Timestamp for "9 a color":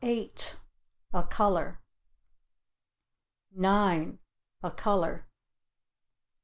3.53-5.27